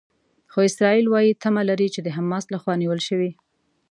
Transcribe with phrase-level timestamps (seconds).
[0.51, 3.31] خو اسرائیل وايي تمه لري چې د حماس لخوا نیول شوي.